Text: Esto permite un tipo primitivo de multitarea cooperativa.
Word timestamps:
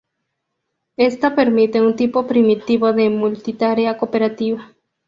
Esto 0.97 1.35
permite 1.35 1.79
un 1.79 1.95
tipo 1.95 2.25
primitivo 2.25 2.91
de 2.91 3.11
multitarea 3.11 3.99
cooperativa. 3.99 4.73